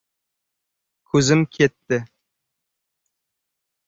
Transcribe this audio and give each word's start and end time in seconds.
Ko‘zim 1.11 1.43
ketdi. 1.57 1.99